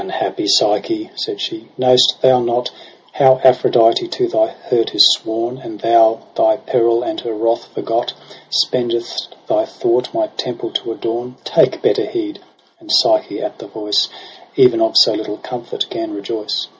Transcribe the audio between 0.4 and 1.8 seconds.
Psyche,' said she,